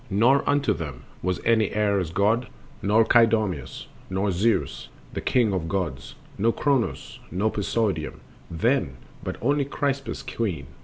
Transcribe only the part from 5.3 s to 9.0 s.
of gods, nor Kronos, nor Poseidon then,